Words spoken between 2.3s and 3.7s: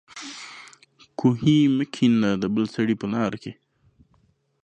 د بل سړي په لار کې